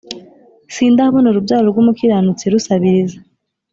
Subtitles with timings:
[0.73, 3.17] Sindabona urubyaro rwumukiranutsi rusabiriza